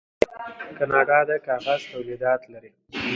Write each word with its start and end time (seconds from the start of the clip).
کاناډا 0.77 1.19
د 1.29 1.31
کاغذ 1.47 1.81
تولیدات 1.91 2.41
لري. 2.51 2.71